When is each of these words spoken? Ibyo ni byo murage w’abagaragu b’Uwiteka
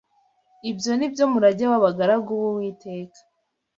Ibyo 0.69 0.91
ni 0.95 1.07
byo 1.13 1.23
murage 1.31 1.65
w’abagaragu 1.71 2.31
b’Uwiteka 2.41 3.19